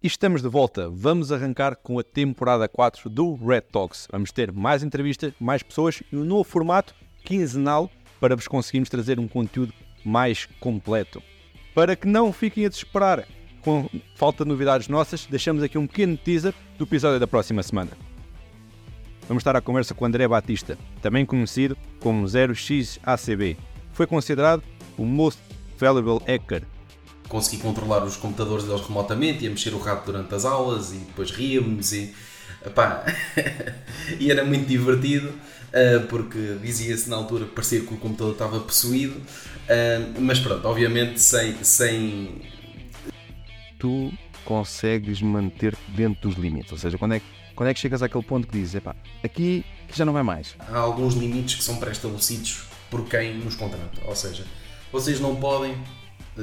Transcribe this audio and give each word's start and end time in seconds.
E 0.00 0.06
estamos 0.06 0.42
de 0.42 0.48
volta. 0.48 0.88
Vamos 0.88 1.32
arrancar 1.32 1.74
com 1.74 1.98
a 1.98 2.04
temporada 2.04 2.68
4 2.68 3.10
do 3.10 3.34
Red 3.34 3.62
Talks. 3.62 4.06
Vamos 4.12 4.30
ter 4.30 4.52
mais 4.52 4.84
entrevistas, 4.84 5.32
mais 5.40 5.60
pessoas 5.60 6.04
e 6.12 6.16
um 6.16 6.22
novo 6.22 6.44
formato 6.44 6.94
quinzenal 7.24 7.90
para 8.20 8.36
vos 8.36 8.46
conseguirmos 8.46 8.88
trazer 8.88 9.18
um 9.18 9.26
conteúdo 9.26 9.74
mais 10.04 10.46
completo. 10.60 11.20
Para 11.74 11.96
que 11.96 12.06
não 12.06 12.32
fiquem 12.32 12.64
a 12.64 12.68
desesperar 12.68 13.26
com 13.60 13.90
falta 14.14 14.44
de 14.44 14.48
novidades 14.48 14.86
nossas, 14.86 15.26
deixamos 15.26 15.64
aqui 15.64 15.76
um 15.76 15.88
pequeno 15.88 16.16
teaser 16.16 16.54
do 16.78 16.84
episódio 16.84 17.18
da 17.18 17.26
próxima 17.26 17.64
semana. 17.64 17.90
Vamos 19.26 19.40
estar 19.40 19.56
à 19.56 19.60
conversa 19.60 19.94
com 19.94 20.04
André 20.04 20.28
Batista, 20.28 20.78
também 21.02 21.26
conhecido 21.26 21.76
como 21.98 22.24
0xACB. 22.24 23.56
Foi 23.92 24.06
considerado 24.06 24.62
o 24.96 25.04
Most 25.04 25.42
Valuable 25.76 26.24
Hacker 26.24 26.62
consegui 27.28 27.62
controlar 27.62 28.04
os 28.04 28.16
computadores 28.16 28.64
deles 28.64 28.80
remotamente, 28.80 29.44
ia 29.44 29.50
mexer 29.50 29.74
o 29.74 29.78
rato 29.78 30.06
durante 30.06 30.34
as 30.34 30.44
aulas 30.44 30.92
e 30.92 30.96
depois 30.96 31.30
ríamos 31.30 31.92
e, 31.92 32.14
epá, 32.64 33.04
e 34.18 34.30
era 34.30 34.44
muito 34.44 34.66
divertido 34.66 35.28
uh, 35.28 36.06
porque 36.08 36.56
dizia-se 36.62 37.08
na 37.08 37.16
altura 37.16 37.44
que 37.44 37.52
parecia 37.52 37.80
que 37.80 37.92
o 37.92 37.96
computador 37.96 38.32
estava 38.32 38.60
possuído, 38.60 39.16
uh, 39.16 40.20
mas 40.20 40.38
pronto, 40.40 40.66
obviamente 40.66 41.20
sem, 41.20 41.62
sem. 41.62 42.42
Tu 43.78 44.12
consegues 44.44 45.20
manter-te 45.20 45.90
dentro 45.90 46.28
dos 46.28 46.38
limites, 46.38 46.72
ou 46.72 46.78
seja, 46.78 46.96
quando 46.96 47.14
é, 47.14 47.22
quando 47.54 47.68
é 47.68 47.74
que 47.74 47.80
chegas 47.80 48.02
àquele 48.02 48.24
ponto 48.24 48.46
que 48.46 48.58
dizes, 48.58 48.76
epá, 48.76 48.96
aqui 49.22 49.64
já 49.92 50.04
não 50.04 50.12
vai 50.12 50.22
mais. 50.22 50.56
Há 50.58 50.78
alguns 50.78 51.14
limites 51.14 51.56
que 51.56 51.64
são 51.64 51.76
pré-estabelecidos 51.76 52.64
por 52.90 53.06
quem 53.06 53.36
nos 53.36 53.54
contrata, 53.54 54.00
ou 54.06 54.16
seja, 54.16 54.44
vocês 54.90 55.20
não 55.20 55.36
podem 55.36 55.76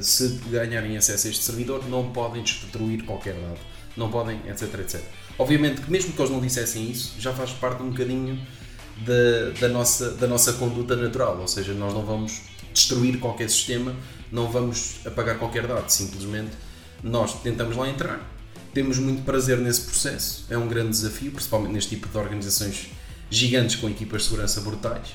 se 0.00 0.40
ganharem 0.50 0.96
acesso 0.96 1.26
a 1.26 1.30
este 1.30 1.42
servidor, 1.42 1.88
não 1.88 2.10
podem 2.12 2.42
destruir 2.42 3.04
qualquer 3.04 3.34
dado, 3.34 3.58
não 3.96 4.10
podem, 4.10 4.40
etc, 4.48 4.74
etc. 4.80 5.00
Obviamente 5.38 5.80
que 5.80 5.90
mesmo 5.90 6.12
que 6.12 6.20
eles 6.20 6.30
não 6.30 6.40
dissessem 6.40 6.90
isso, 6.90 7.14
já 7.18 7.32
faz 7.32 7.50
parte 7.50 7.82
um 7.82 7.90
bocadinho 7.90 8.38
da, 8.98 9.58
da, 9.60 9.68
nossa, 9.68 10.10
da 10.12 10.26
nossa 10.26 10.52
conduta 10.54 10.94
natural, 10.96 11.38
ou 11.40 11.48
seja, 11.48 11.72
nós 11.72 11.94
não 11.94 12.04
vamos 12.04 12.42
destruir 12.72 13.18
qualquer 13.18 13.48
sistema, 13.48 13.94
não 14.30 14.50
vamos 14.50 15.00
apagar 15.04 15.38
qualquer 15.38 15.66
dado, 15.66 15.88
simplesmente 15.88 16.50
nós 17.02 17.40
tentamos 17.42 17.76
lá 17.76 17.88
entrar, 17.88 18.20
temos 18.72 18.98
muito 18.98 19.22
prazer 19.22 19.58
nesse 19.58 19.82
processo, 19.82 20.44
é 20.50 20.56
um 20.56 20.68
grande 20.68 20.90
desafio, 20.90 21.32
principalmente 21.32 21.72
neste 21.72 21.96
tipo 21.96 22.08
de 22.08 22.16
organizações 22.16 22.88
gigantes 23.30 23.76
com 23.76 23.88
equipas 23.88 24.22
de 24.22 24.28
segurança 24.28 24.60
brutais, 24.60 25.08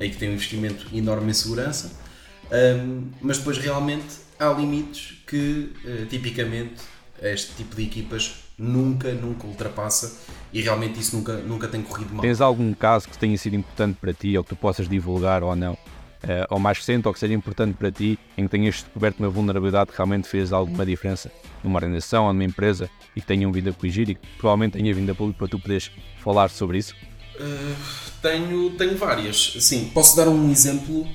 aí 0.00 0.10
que 0.10 0.16
tem 0.16 0.30
um 0.30 0.32
investimento 0.32 0.86
enorme 0.92 1.30
em 1.30 1.34
segurança 1.34 2.07
um, 2.50 3.08
mas 3.20 3.38
depois 3.38 3.58
realmente 3.58 4.16
há 4.38 4.50
limites 4.50 5.22
que 5.26 5.72
uh, 5.84 6.06
tipicamente 6.06 6.82
este 7.20 7.54
tipo 7.54 7.74
de 7.76 7.82
equipas 7.82 8.44
nunca, 8.58 9.12
nunca 9.12 9.46
ultrapassa 9.46 10.18
e 10.52 10.60
realmente 10.60 10.98
isso 11.00 11.16
nunca, 11.16 11.36
nunca 11.38 11.68
tem 11.68 11.82
corrido 11.82 12.12
mal. 12.12 12.22
Tens 12.22 12.40
algum 12.40 12.72
caso 12.72 13.08
que 13.08 13.18
tenha 13.18 13.36
sido 13.36 13.56
importante 13.56 13.96
para 14.00 14.12
ti 14.12 14.36
ou 14.36 14.42
que 14.42 14.50
tu 14.50 14.56
possas 14.56 14.88
divulgar 14.88 15.42
ou 15.42 15.54
não? 15.54 15.74
Uh, 15.74 16.42
ou 16.50 16.58
mais 16.58 16.78
recente, 16.78 17.06
ou 17.06 17.14
que 17.14 17.20
seja 17.20 17.32
importante 17.32 17.76
para 17.76 17.92
ti, 17.92 18.18
em 18.36 18.42
que 18.42 18.50
tenhas 18.50 18.74
descoberto 18.76 19.20
uma 19.20 19.28
vulnerabilidade 19.28 19.92
que 19.92 19.96
realmente 19.96 20.26
fez 20.26 20.52
alguma 20.52 20.84
diferença 20.84 21.30
numa 21.62 21.76
organização 21.76 22.26
ou 22.26 22.32
numa 22.32 22.44
empresa 22.44 22.90
e 23.14 23.20
que 23.20 23.26
tenham 23.26 23.52
vindo 23.52 23.70
a 23.70 23.72
corrigir 23.72 24.10
e 24.10 24.14
que 24.16 24.26
provavelmente 24.36 24.72
tenha 24.72 24.92
vindo 24.92 25.10
a 25.12 25.14
público 25.14 25.38
para 25.38 25.46
tu 25.46 25.60
poderes 25.60 25.92
falar 26.20 26.48
sobre 26.48 26.78
isso? 26.78 26.92
Uh, 27.38 27.76
tenho, 28.20 28.70
tenho 28.70 28.96
várias. 28.96 29.58
Sim, 29.60 29.90
posso 29.94 30.16
dar 30.16 30.26
um 30.26 30.50
exemplo 30.50 31.06